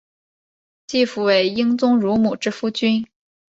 [0.87, 3.05] 季福为英宗乳母之夫君。